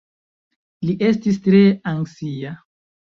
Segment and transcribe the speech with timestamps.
[0.87, 1.59] Li estis tre
[1.91, 2.55] anksia.